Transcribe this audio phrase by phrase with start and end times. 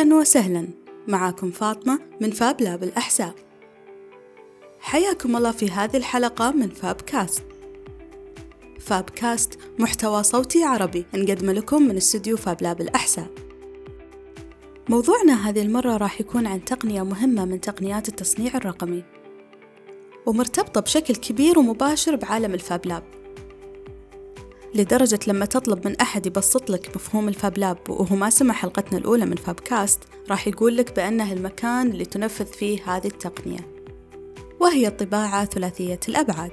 [0.00, 0.68] أهلا وسهلا.
[1.08, 3.34] معاكم فاطمة من Fab Lab الأحساء
[4.80, 7.42] حياكم الله في هذه الحلقة من Fab Cast
[8.78, 13.26] Fab Cast محتوى صوتي عربي نقدم لكم من استوديو Fab Lab الأحساء
[14.88, 19.04] موضوعنا هذه المرة راح يكون عن تقنية مهمة من تقنيات التصنيع الرقمي
[20.26, 23.19] ومرتبطة بشكل كبير ومباشر بعالم ال Fab Lab.
[24.74, 28.98] لدرجة لما تطلب من أحد يبسط لك مفهوم ال Fab Lab وهو ما سمع حلقتنا
[28.98, 30.00] الأولى من Fab Cast
[30.30, 33.68] راح يقول لك بأنه المكان اللي تنفذ فيه هذه التقنية.
[34.60, 36.52] وهي الطباعة ثلاثية الأبعاد.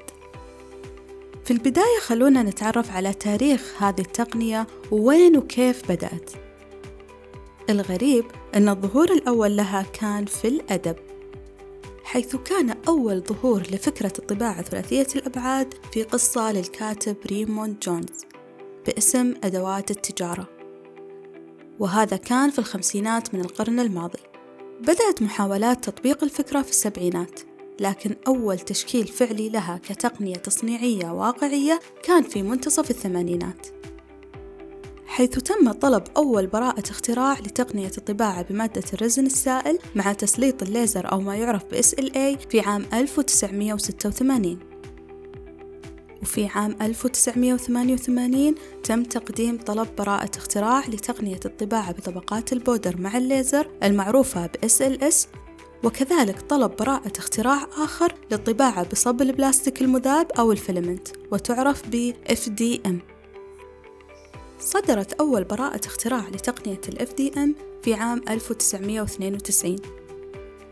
[1.46, 6.32] في البداية خلونا نتعرف على تاريخ هذه التقنية ووين وكيف بدأت.
[7.70, 10.96] الغريب أن الظهور الأول لها كان في الأدب.
[12.08, 18.26] حيث كان أول ظهور لفكرة الطباعة ثلاثية الأبعاد في قصة للكاتب ريموند جونز
[18.86, 20.48] باسم أدوات التجارة.
[21.80, 24.20] وهذا كان في الخمسينات من القرن الماضي.
[24.80, 27.40] بدأت محاولات تطبيق الفكرة في السبعينات
[27.80, 33.68] لكن أول تشكيل فعلي لها كتقنية تصنيعية واقعية كان في منتصف الثمانينات.
[35.08, 41.19] حيث تم طلب أول براءة اختراع لتقنية الطباعة بمادة الرزن السائل مع تسليط الليزر أو
[41.19, 44.59] ما يعرف ب SLA في عام 1986
[46.22, 54.45] وفي عام 1988 تم تقديم طلب براءة اختراع لتقنية الطباعة بطبقات البودر مع الليزر المعروفة
[54.45, 55.16] ب SLS
[55.83, 63.17] وكذلك طلب براءة اختراع آخر للطباعة بصب البلاستيك المذاب أو الفيلمنت وتعرف ب FDM
[64.59, 69.75] صدرت أول براءة اختراع لتقنية ال FDM في عام 1992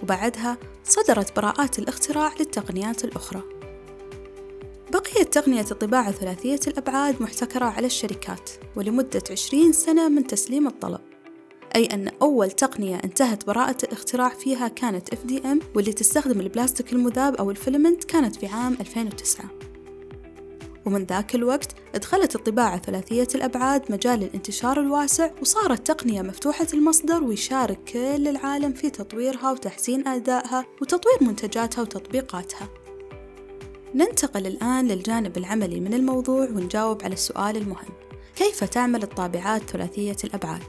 [0.03, 3.41] وبعدها صدرت براءات الاختراع للتقنيات الأخرى.
[4.94, 11.01] بقيت تقنية الطباعة ثلاثية الأبعاد محتكرة على الشركات ولمدة 20 سنة من تسليم الطلب.
[11.75, 17.51] أي أن أول تقنية انتهت براءة الاختراع فيها كانت FDM واللي تستخدم البلاستيك المذاب أو
[17.51, 19.50] الفيلمنت كانت في عام 2009
[20.85, 27.79] ومن ذاك الوقت دخلت الطباعة ثلاثية الأبعاد مجال الانتشار الواسع وصارت تقنية مفتوحة المصدر ويشارك
[27.94, 32.69] كل العالم في تطويرها وتحسين أدائها وتطوير منتجاتها وتطبيقاتها.
[33.95, 37.94] ننتقل الآن للجانب العملي من الموضوع ونجاوب على السؤال المهم.
[38.35, 40.63] كيف تعمل الطابعات ثلاثية الأبعاد؟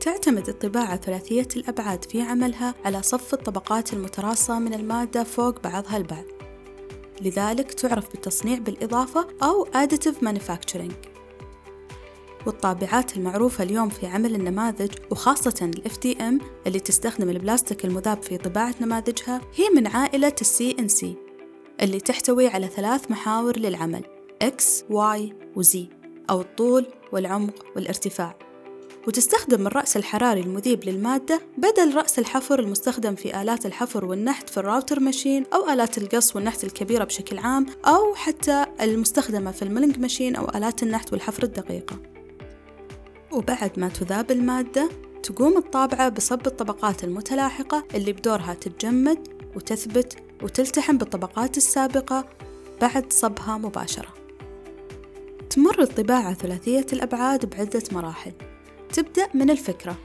[0.00, 6.33] تعتمد الطباعة ثلاثية الأبعاد في عملها على صف الطبقات المتراصة من المادة فوق بعضها البعض.
[7.22, 10.92] لذلك تعرف بالتصنيع بالإضافة أو Additive Manufacturing.
[12.46, 18.74] والطابعات المعروفة اليوم في عمل النماذج وخاصة ال FDM اللي تستخدم البلاستيك المذاب في طباعة
[18.80, 21.06] نماذجها هي من عائلة ال CNC
[21.82, 24.04] اللي تحتوي على ثلاث محاور للعمل
[24.44, 25.76] X, Y و Z
[26.30, 28.43] أو الطول والعمق والارتفاع.
[29.06, 34.62] وتستخدم الرأس الحراري المذيب للمادة بدل رأس الحفر المستخدم في آلات الحفر والنحت في ال
[34.62, 39.98] router machine أو آلات القص والنحت الكبيرة بشكل عام أو حتى المستخدمة في ال milling
[39.98, 41.96] machine أو آلات النحت والحفر الدقيقة.
[43.32, 44.88] وبعد ما تذاب المادة
[45.22, 52.24] تقوم الطابعة بصب الطبقات المتلاحقة اللي بدورها تتجمد وتثبت وتلتحم بالطبقات السابقة
[52.80, 54.14] بعد صبها مباشرة.
[55.50, 58.32] تمر الطباعة ثلاثية الأبعاد بعدة مراحل.
[58.94, 59.96] تبدأ من الفكرة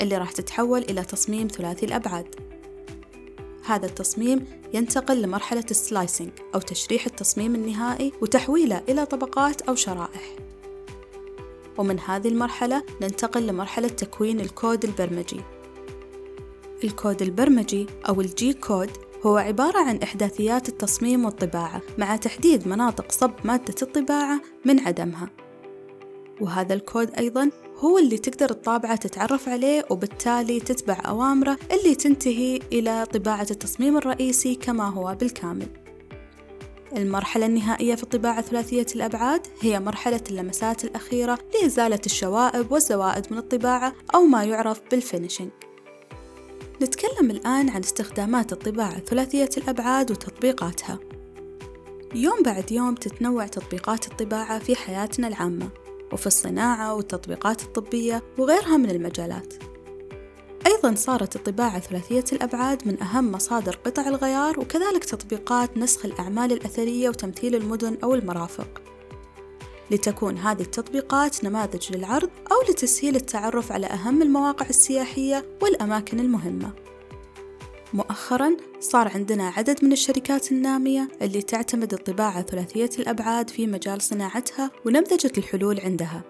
[0.00, 2.34] اللي راح تتحول إلى تصميم ثلاثي الأبعاد.
[3.64, 4.44] هذا التصميم
[4.74, 10.36] ينتقل لمرحلة ال slicing أو تشريح التصميم النهائي وتحويله إلى طبقات أو شرائح.
[11.78, 15.40] ومن هذه المرحلة ننتقل لمرحلة تكوين الكود البرمجي.
[16.84, 18.90] الكود البرمجي أو ال G-code
[19.26, 25.30] هو عبارة عن إحداثيات التصميم والطباعة مع تحديد مناطق صب مادة الطباعة من عدمها.
[26.42, 33.06] وهذا الكود أيضا هو اللي تقدر الطابعة تتعرف عليه وبالتالي تتبع أوامره اللي تنتهي إلى
[33.12, 35.66] طباعة التصميم الرئيسي كما هو بالكامل.
[36.96, 43.92] المرحلة النهائية في الطباعة ثلاثية الأبعاد هي مرحلة اللمسات الأخيرة لإزالة الشوائب والزوائد من الطباعة
[44.14, 45.50] أو ما يعرف بال finishing
[46.82, 50.98] نتكلم الآن عن استخدامات الطباعة ثلاثية الأبعاد وتطبيقاتها.
[52.14, 55.81] يوم بعد يوم تتنوع تطبيقات الطباعة في حياتنا العامة.
[56.12, 59.54] وفي الصناعة والتطبيقات الطبية وغيرها من المجالات.
[60.66, 67.08] أيضا صارت الطباعة ثلاثية الأبعاد من أهم مصادر قطع الغيار وكذلك تطبيقات نسخ الأعمال الأثرية
[67.08, 68.82] وتمثيل المدن أو المرافق.
[69.90, 76.72] لتكون هذه التطبيقات نماذج للعرض أو لتسهيل التعرف على أهم المواقع السياحية والأماكن المهمة.
[77.94, 84.70] مؤخرا صار عندنا عدد من الشركات النامية اللي تعتمد الطباعة ثلاثية الأبعاد في مجال صناعتها
[84.86, 86.22] ونمذجة الحلول عندها.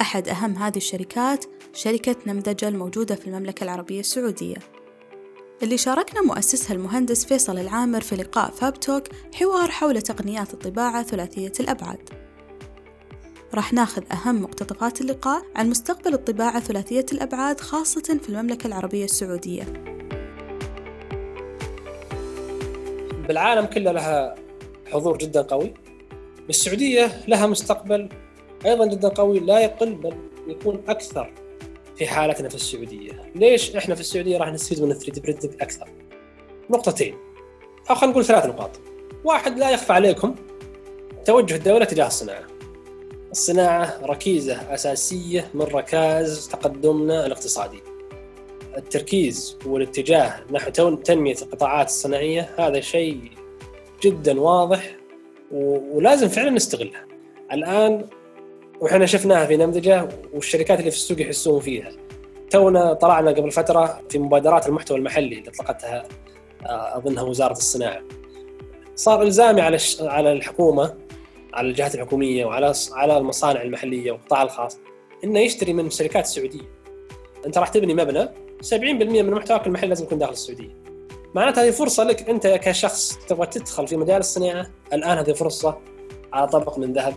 [0.00, 4.56] أحد أهم هذه الشركات شركة نمذجة الموجودة في المملكة العربية السعودية.
[5.62, 9.04] اللي شاركنا مؤسسها المهندس فيصل العامر في لقاء فابتوك
[9.34, 12.31] حوار حول تقنيات الطباعة ثلاثية الأبعاد.
[13.54, 19.62] راح ناخذ أهم مقتطفات اللقاء عن مستقبل الطباعة ثلاثية الأبعاد خاصة في المملكة العربية السعودية.
[23.28, 24.34] بالعالم كله لها
[24.92, 25.74] حضور جدا قوي.
[26.46, 28.08] بالسعودية لها مستقبل
[28.66, 30.14] أيضا جدا قوي لا يقل بل
[30.48, 31.32] يكون أكثر
[31.96, 33.32] في حالتنا في السعودية.
[33.34, 35.88] ليش إحنا في السعودية راح نستفيد من 3 دي برينتنج أكثر؟
[36.70, 37.14] نقطتين.
[37.90, 38.70] أو خلينا نقول ثلاث نقاط.
[39.24, 40.34] واحد لا يخفى عليكم
[41.24, 42.51] توجه الدولة تجاه الصناعة.
[43.32, 47.82] الصناعة ركيزة أساسية من ركائز تقدمنا الاقتصادي.
[48.76, 53.20] التركيز والاتجاه نحو تنمية القطاعات الصناعية هذا شيء
[54.02, 54.96] جدا واضح
[55.52, 57.06] ولازم فعلا نستغلها
[57.52, 58.06] الآن
[58.80, 61.90] وحنا شفناها في نمذجة والشركات اللي في السوق يحسون فيها.
[62.50, 66.04] تونا طلعنا قبل فترة في مبادرات المحتوى المحلي اللي اطلقتها
[66.66, 68.02] آه، أظنها وزارة الصناعة.
[68.94, 70.94] صار إلزامي على على الحكومة
[71.54, 74.78] على الجهات الحكومية وعلى على المصانع المحلية والقطاع الخاص
[75.24, 76.68] إنه يشتري من الشركات السعودية.
[77.46, 78.28] أنت راح تبني مبنى
[78.62, 78.74] 70%
[79.22, 80.82] من محتواك المحلي لازم يكون داخل السعودية.
[81.34, 85.78] معناتها هذه فرصة لك أنت كشخص تبغى تدخل في مجال الصناعة الآن هذه فرصة
[86.32, 87.14] على طبق من ذهب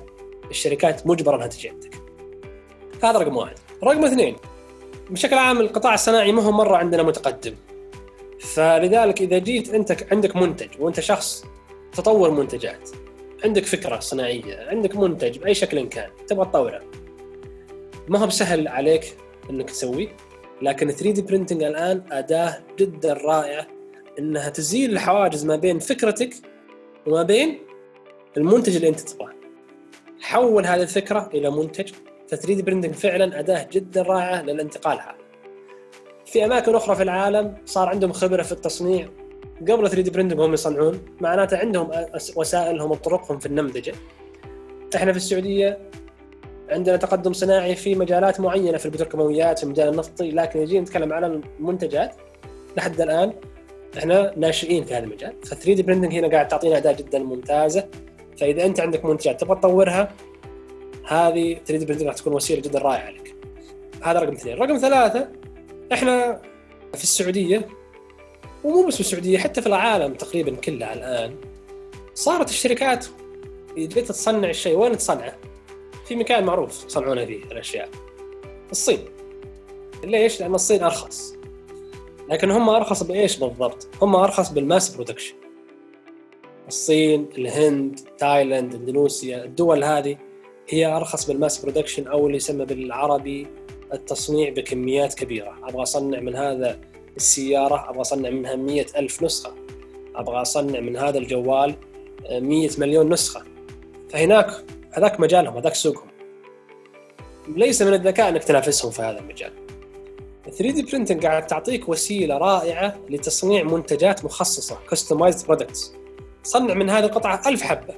[0.50, 1.96] الشركات مجبره انها تجي عندك.
[3.04, 3.56] هذا رقم واحد.
[3.84, 4.36] رقم اثنين
[5.10, 7.56] بشكل عام القطاع الصناعي ما هو مرة عندنا متقدم.
[8.40, 11.46] فلذلك إذا جيت انت عندك منتج وأنت شخص
[11.94, 12.90] تطور منتجات
[13.46, 16.82] عندك فكرة صناعية عندك منتج بأي شكل كان تبغى تطوره.
[18.08, 19.18] ما هو بسهل عليك
[19.50, 20.08] إنك تسويه
[20.62, 23.68] لكن 3D printing الآن أداة جدا رائعة
[24.20, 26.30] إنها تزيل الحواجز ما بين فكرتك
[27.08, 27.60] وما بين
[28.38, 29.34] المنتج اللي أنت تبغاه.
[30.22, 31.94] حول هذه الفكرة إلى منتج
[32.28, 35.16] ف 3D printing فعلا أداة جدا رائعة للانتقال هذا.
[36.26, 39.10] في أماكن أخرى في العالم صار عندهم خبرة في التصنيع
[39.62, 41.92] قبل 3D printing هم يصنعون معناته عندهم
[42.36, 43.94] وسائلهم وطرقهم في النمذجة.
[44.96, 45.78] إحنا في السعودية
[46.70, 51.42] عندنا تقدم صناعي في مجالات معينة في البتروكيماويات في المجال النفطي لكن يجي نتكلم على
[51.60, 52.16] المنتجات
[52.78, 53.34] لحد الآن
[53.98, 55.34] إحنا ناشئين في هذا المجال.
[55.44, 57.88] ف 3D printing هنا قاعد تعطينا أداة جدا ممتازة.
[58.40, 60.14] فإذا أنت عندك منتجات تبغى تطورها
[61.08, 63.36] هذه 3D printing راح تكون وسيلة جدا رائعة لك.
[64.04, 64.58] هذا رقم اثنين.
[64.58, 65.28] رقم ثلاثة
[65.94, 66.42] إحنا
[66.94, 67.68] في السعودية
[68.66, 71.36] ومو بس في السعودية حتى في العالم تقريبا كله الآن
[72.14, 73.06] صارت الشركات
[73.78, 75.38] اذا تصنع الشيء وين تصنعه؟
[76.06, 77.90] في مكان معروف يصنعونه فيه الأشياء
[78.72, 79.00] الصين
[80.04, 81.34] ليش؟ لأن الصين أرخص
[82.30, 85.36] لكن هم أرخص بإيش بالضبط؟ هم أرخص بال mass production
[86.68, 90.18] الصين، الهند، تايلاند، إندونيسيا، الدول هذه
[90.70, 93.48] هي أرخص بال mass production أو اللي يسمى بالعربي
[93.94, 96.80] التصنيع بكميات كبيرة، أبغى أصنع من هذا
[97.18, 99.54] السيارة أبغى أصنع منها مية ألف نسخة.
[100.16, 101.76] أبغى أصنع من هذا الجوال
[102.26, 103.44] آه، مية مليون نسخة.
[104.10, 104.52] فهناك
[104.92, 106.08] هذاك مجالهم هذاك سوقهم.
[107.48, 109.52] ليس من الذكاء أنك تنافسهم في هذا المجال.
[110.52, 115.94] 3D printing قاعد تعطيك وسيلة رائعة لتصنيع منتجات مخصصة customized products
[116.44, 117.96] صنع من هذه القطعة ألف حبة.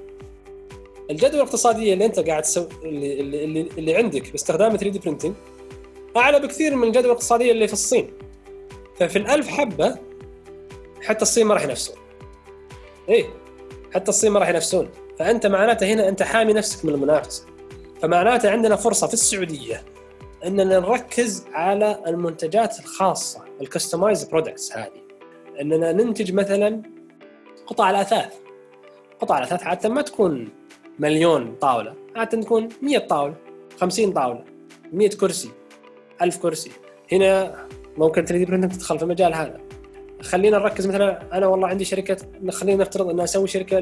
[1.12, 5.34] الجدوى الاقتصادية اللي أنت قاعد تسوي اللي, اللي, اللي عندك باستخدام 3D printing
[6.18, 8.10] أعلى بكثير من الجدوى الاقتصادية اللي في الصين.
[9.00, 9.98] ففي الألف حبة
[11.02, 11.96] حتى الصين ما راح ينافسون.
[13.10, 13.26] إيه
[13.96, 14.90] حتى الصين ما راح ينافسون.
[15.20, 17.46] فأنت معناته هنا أنت حامي نفسك من المنافسة.
[18.02, 19.84] فمعناته عندنا فرصة في السعودية
[20.46, 25.02] أننا نركز على المنتجات الخاصة ال customized products هذه.
[25.62, 26.82] أننا ننتج مثلا
[27.68, 28.34] قطع الأثاث.
[29.20, 30.50] قطع الأثاث عادة ما تكون
[31.00, 33.36] مليون طاولة عادة تكون 100 طاولة
[33.80, 34.44] 50 طاولة
[34.94, 35.52] 100 كرسي
[36.22, 36.72] 1000 كرسي.
[37.12, 37.67] هنا
[37.98, 39.60] ممكن 3 دي برنتنج تدخل في المجال هذا.
[40.22, 42.18] خلينا نركز مثلا أنا والله عندي شركة
[42.52, 43.80] خلينا نفترض ان أسوي شركة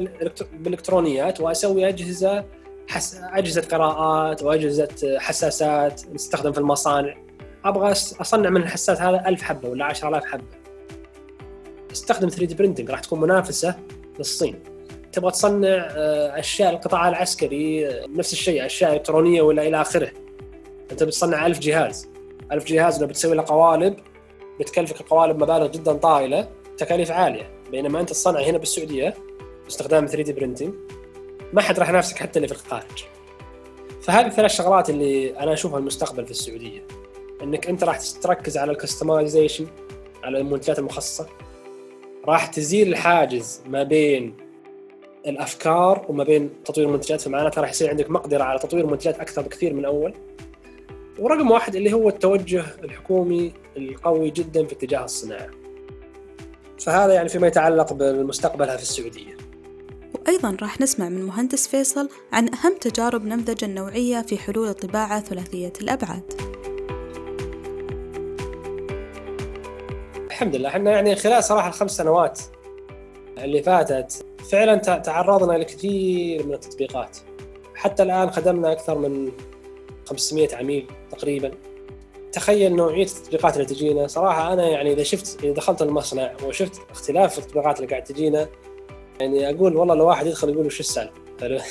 [0.52, 2.44] بالإلكترونيات وأسوي أجهزة
[2.88, 3.20] حس...
[3.32, 7.14] أجهزة قراءات وأجهزة حساسات نستخدم في المصانع.
[7.64, 10.44] أبغى أصنع من الحساس هذا 1000 حبة ولا 10000 حبة.
[11.92, 13.74] استخدم 3D printing راح تكون منافسة
[14.18, 14.58] للصين.
[15.12, 20.10] تبغى تصنع آه، أشياء القطاع العسكري آه، نفس الشيء أشياء إلكترونية ولا إلى آخره.
[20.92, 22.08] أنت بتصنع 1000 جهاز.
[22.52, 23.96] ألف جهاز لو بتسوي له قوالب
[24.60, 26.48] بتكلفك القوالب مبالغ جدا طائله
[26.78, 27.50] تكاليف عالية.
[27.70, 29.14] بينما أنت تصنع هنا بالسعودية
[29.64, 30.74] باستخدام 3D printing
[31.52, 33.04] ما حد راح ينافسك حتى اللي في الخارج.
[34.02, 36.82] فهذه الثلاث شغلات اللي أنا أشوفها المستقبل في السعودية.
[37.42, 39.66] إنك أنت راح تركز على الكستمايزيشن
[40.24, 41.26] على المنتجات المخصصة.
[42.28, 44.36] راح تزيل الحاجز ما بين
[45.26, 47.20] الأفكار وما بين تطوير المنتجات.
[47.20, 50.14] فمعناتها راح يصير عندك مقدرة على تطوير منتجات أكثر بكثير من اول
[51.18, 55.50] ورقم واحد اللي هو التوجه الحكومي القوي جدا في اتجاه الصناعة.
[56.78, 59.36] فهذا يعني فيما يتعلق بمستقبلها في السعودية.
[60.14, 65.72] وأيضا راح نسمع من مهندس فيصل عن أهم تجارب نمذجة النوعية في حلول الطباعة ثلاثية
[65.80, 66.32] الأبعاد.
[70.26, 72.40] الحمد لله إحنا يعني خلال صراحة الخمس سنوات
[73.38, 77.18] اللي فاتت فعلا تعرضنا لكثير من التطبيقات
[77.74, 79.32] حتى الآن خدمنا أكثر من
[80.06, 81.50] 500 عميل تقريبا.
[82.32, 84.06] تخيل نوعية التطبيقات اللي تجينا.
[84.06, 88.48] صراحة أنا يعني إذا شفت إذا دخلت المصنع وشفت اختلاف التطبيقات اللي قاعد تجينا
[89.20, 91.12] يعني أقول والله لو واحد يدخل يقول وش السالفة؟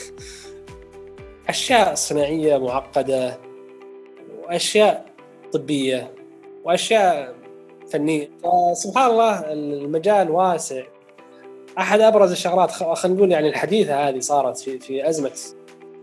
[1.49, 3.39] أشياء صناعية معقدة
[4.43, 5.05] وأشياء
[5.53, 6.13] طبية
[6.63, 7.35] وأشياء
[7.91, 8.29] فنية.
[8.73, 10.83] فسبحان الله المجال واسع.
[11.77, 15.31] أحد أبرز الشغلات خلينا نقول يعني الحديثة هذه صارت في في أزمة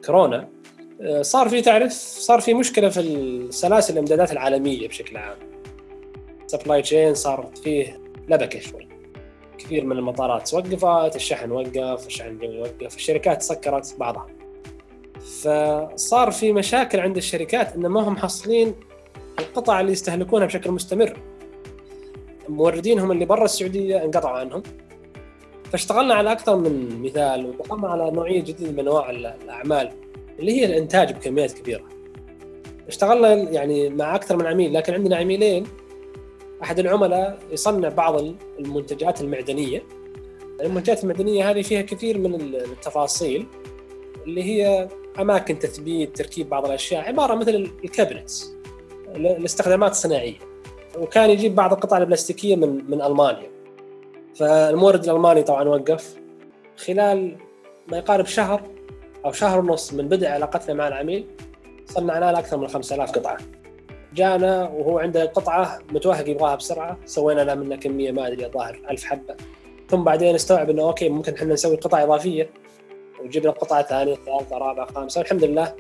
[0.06, 0.48] كورونا.
[1.20, 5.36] صار في تعرف صار في مشكلة في السلاسل الإمدادات العالمية بشكل عام.
[6.46, 8.88] supply chain صار فيه لبكة شوي.
[9.58, 14.26] كثير من المطارات وقفت الشحن وقف الشحن الجوي وقف الشركات سكرت بعضها.
[15.20, 18.74] فصار في مشاكل عند الشركات إن ما هم محصلين
[19.38, 21.16] القطع اللي يستهلكونها بشكل مستمر.
[22.48, 24.62] موردينهم اللي برا السعودية انقطعوا عنهم.
[25.72, 30.01] فاشتغلنا على أكثر من مثال ودخلنا على نوعية جديده من أنواع الأعمال.
[30.42, 31.84] اللي هي الإنتاج بكميات كبيرة.
[32.88, 35.64] اشتغلنا يعني مع أكثر من عميل لكن عندنا عميلين
[36.62, 38.24] أحد العملاء يصنع بعض
[38.58, 39.82] المنتجات المعدنية.
[40.60, 43.46] المنتجات المعدنية هذه فيها كثير من التفاصيل
[44.26, 48.54] اللي هي أماكن تثبيت تركيب بعض الأشياء عبارة مثل الكابنتس
[49.16, 50.38] الاستخدامات الصناعية
[50.98, 53.50] وكان يجيب بعض القطع البلاستيكية من من ألمانيا
[54.34, 56.14] فالمورد الألماني طبعا وقف
[56.76, 57.36] خلال
[57.88, 58.62] ما يقارب شهر
[59.24, 61.26] أو شهر ونص من بدء علاقتنا مع العميل
[61.86, 63.38] صنعنا له أكثر من 5000 قطعة.
[64.14, 69.04] جانا وهو عنده قطعة متوهق يبغاها بسرعة سوينا له منها كمية ما أدري الظاهر 1000
[69.04, 69.36] حبة.
[69.88, 72.50] ثم بعدين استوعب إنه okay ممكن إحنا نسوي قطع إضافية.
[73.24, 75.74] وجبنا قطعة ثانية ثالثة رابعة خامسة والحمد لله.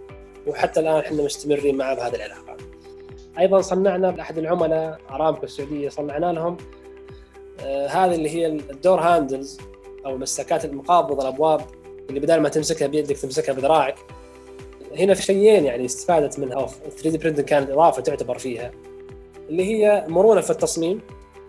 [0.46, 2.56] وحتى الآن إحنا مستمرين معه بهذه العلاقة.
[3.38, 6.56] أيضا صنعنا لأحد العملاء أرامكو السعودية صنعنا لهم
[7.60, 9.60] آه هذه اللي هي ال door handles
[10.06, 11.60] أو مسكات المقابض الأبواب.
[12.08, 13.94] اللي بدل ما تمسكها بيدك تمسكها بذراعك.
[14.98, 18.70] هنا في شيئين يعني استفادت منها 3D printing كانت إضافة تعتبر فيها
[19.48, 21.00] اللي هي مرونة في التصميم.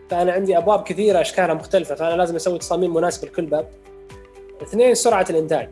[0.09, 3.69] فأنا عندي أبواب كثيرة أشكالها مختلفة فأنا لازم أسوي تصاميم مناسبة لكل باب.
[4.61, 5.69] اثنين سرعة الإنتاج.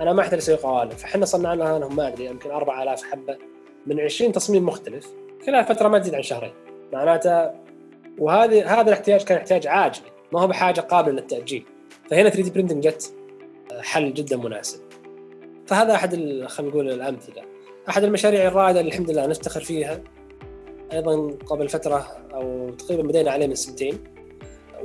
[0.00, 3.38] أنا ما أحتاج أسوي قوالب فإحنا صنعنا لهم ما أدري يمكن 4000 حبة.
[3.86, 5.06] من 20 تصميم مختلف
[5.46, 6.52] خلال فترة ما تزيد عن شهرين.
[6.92, 7.50] معناته
[8.18, 11.66] وهذه هذا الاحتياج كان احتياج عاجل ما هو بحاجة قابلة للتأجيل.
[12.10, 13.14] فهنا 3 دي برنتنج جت.
[13.80, 14.80] حل جدا مناسب.
[15.66, 16.14] فهذا أحد
[16.46, 17.42] خلينا نقول الأمثلة.
[17.88, 20.00] أحد المشاريع الرائدة اللي الحمد لله نفتخر فيها
[20.92, 23.98] أيضا قبل فترة أو تقريبا بدينا عليه من سنتين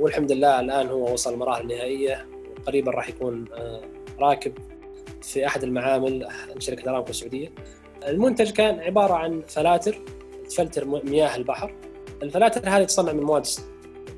[0.00, 2.26] والحمد لله الآن هو وصل المراحل النهائيه
[2.58, 3.80] وقريبا راح يكون آه،
[4.18, 4.52] راكب
[5.22, 6.28] في أحد المعامل
[6.58, 7.52] شركة ارامكو السعودية.
[8.08, 9.98] المنتج كان عبارة عن فلاتر
[10.48, 11.74] تفلتر مياه البحر.
[12.22, 13.46] الفلاتر هذه تصنع من مواد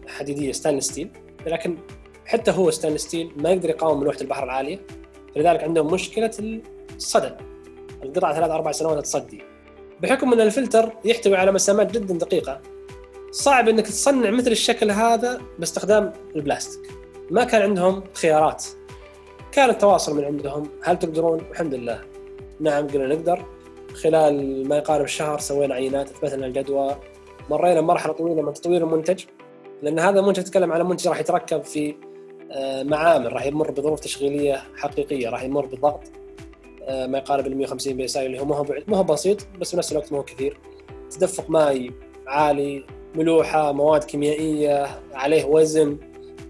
[0.06, 1.10] حديدية stainless steel
[1.46, 1.78] لكن
[2.32, 4.80] حتى هو stainless steel ما يقدر يقاوم ملوحه البحر العالية.
[5.34, 6.30] فلذلك عندهم مشكلة
[6.96, 7.30] الصدى.
[8.02, 9.42] القطعة ثلاث أربع سنوات تصدي.
[10.00, 12.60] بحكم أن الفلتر يحتوي على مسامات جدا دقيقة
[13.30, 16.90] صعب إنك تصنع مثل الشكل هذا باستخدام البلاستيك.
[17.30, 18.64] ما كان عندهم خيارات.
[19.52, 20.68] كان التواصل من عندهم.
[20.82, 22.00] هل تقدرون؟ الحمد لله.
[22.60, 23.44] نعم قلنا نقدر.
[23.94, 26.96] خلال ما يقارب الشهر سوينا عينات اثبتنا الجدوى.
[27.50, 29.24] مرينا مرحلة طويلة من تطوير المنتج.
[29.82, 31.94] لأن هذا المنتج تتكلم على منتج راح يتركب في
[32.82, 36.00] معامل راح يمر بظروف تشغيلية حقيقية راح يمر بضغط
[36.82, 39.76] آه، ما يقارب ال 150 PSI اللي هو ما هو ما هو بسيط بس في
[39.76, 40.58] نفس الوقت ما هو كثير.
[41.10, 41.92] تدفق مائي
[42.26, 45.98] عالي ملوحة مواد كيميائية عليه وزن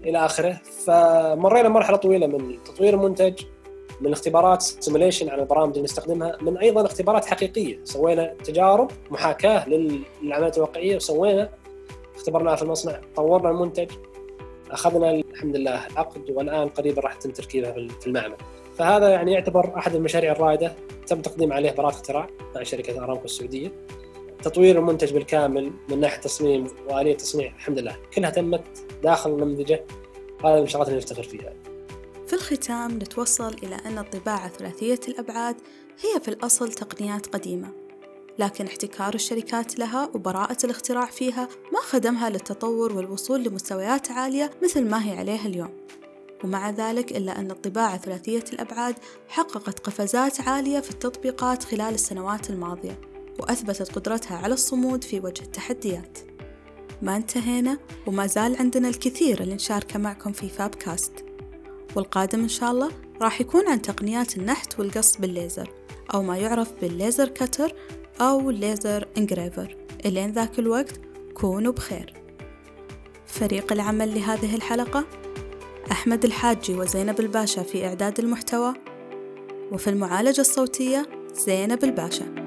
[0.05, 0.61] إلى آخره.
[0.85, 3.33] فمرينا مرحلة طويلة من تطوير المنتج
[4.01, 7.79] من اختبارات simulation على البرامج اللي نستخدمها من أيضا اختبارات حقيقية.
[7.83, 11.49] سوينا تجارب محاكاة للعمليات الواقعية وسوينا
[12.15, 13.91] اختبرناها في المصنع طورنا المنتج.
[14.73, 18.35] أخذنا الحمد لله العقد والآن قريبا راح يتم تركيبها في المعمل.
[18.77, 20.73] فهذا يعني يعتبر أحد المشاريع الرائدة
[21.07, 23.71] تم تقديم عليه براءة اختراع مع شركة أرامكو السعودية.
[24.43, 27.97] تطوير المنتج بالكامل من ناحية تصميم وآلية تصنيع الحمد لله.
[28.15, 28.63] كلها تمت
[29.03, 29.85] داخل النمذجة.
[30.45, 31.53] هذا من الشغلات اللي نفتخر فيها.
[32.27, 35.55] في الختام نتوصل إلى أن الطباعة ثلاثية الأبعاد
[36.01, 37.82] هي في الأصل تقنيات قديمة.
[38.39, 45.05] لكن احتكار الشركات لها وبراءة الاختراع فيها ما خدمها للتطور والوصول لمستويات عالية مثل ما
[45.05, 45.83] هي عليها اليوم.
[46.43, 48.95] ومع ذلك إلا أن الطباعة ثلاثية الأبعاد
[49.27, 53.01] حققت قفزات عالية في التطبيقات خلال السنوات الماضية
[53.39, 56.17] وأثبتت قدرتها على الصمود في وجه التحديات.
[57.01, 61.25] ما انتهينا وما زال عندنا الكثير اللي نشاركه معكم في فابكاست
[61.95, 65.69] والقادم إن شاء الله راح يكون عن تقنيات النحت والقص بالليزر
[66.13, 67.75] أو ما يعرف بالليزر كتر
[68.21, 71.01] أو ليزر انجريفر إلين ذاك الوقت
[71.33, 72.13] كونوا بخير.
[73.25, 75.05] فريق العمل لهذه الحلقة
[75.91, 78.73] أحمد الحاجي وزينب الباشا في إعداد المحتوى
[79.71, 82.42] وفي المعالجة الصوتية زينب الباشا.